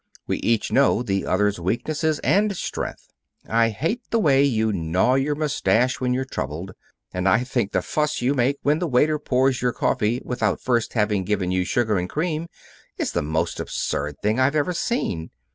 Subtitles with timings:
[0.25, 3.13] "We each know the other's weaknesses and strength.
[3.47, 6.71] I hate the way you gnaw your mustache when you're troubled,
[7.13, 10.93] and I think the fuss you make when the waiter pours your coffee without first
[10.93, 12.47] having given you sugar and cream
[12.97, 15.29] is the most absurd thing I've ever seen.